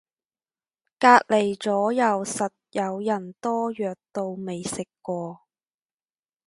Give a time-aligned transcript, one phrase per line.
[0.97, 5.41] 隔離咗右實有人多藥到未食過